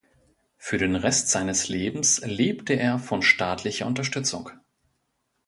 Für 0.57 0.79
den 0.79 0.95
Rest 0.95 1.29
seines 1.29 1.67
Lebens 1.69 2.21
lebte 2.25 2.73
er 2.73 2.97
von 2.97 3.21
staatlicher 3.21 3.85
Unterstützung. 3.85 4.49